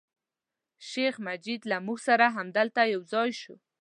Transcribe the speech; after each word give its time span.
شیخ 0.89 1.15
مجید 1.27 1.61
له 1.71 1.77
موږ 1.85 1.99
سره 2.07 2.25
همدلته 2.37 2.81
یو 2.93 3.01
ځای 3.13 3.29
شو. 3.41 3.55